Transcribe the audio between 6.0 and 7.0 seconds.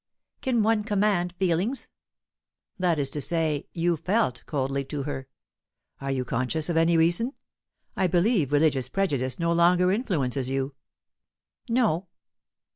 you conscious of any